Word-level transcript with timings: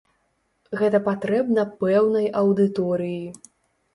Гэта 0.79 1.01
патрэбна 1.07 1.65
пэўнай 1.83 2.25
аўдыторыі. 2.41 3.23